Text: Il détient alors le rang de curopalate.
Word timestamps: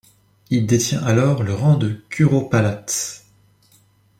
Il 0.49 0.65
détient 0.65 1.03
alors 1.03 1.43
le 1.43 1.53
rang 1.53 1.77
de 1.77 1.89
curopalate. 1.91 3.23